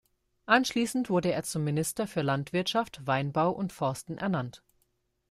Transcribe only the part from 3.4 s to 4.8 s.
und Forsten ernannt.